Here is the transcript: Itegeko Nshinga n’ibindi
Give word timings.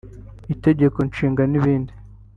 Itegeko 0.53 0.97
Nshinga 1.09 1.41
n’ibindi 1.47 1.93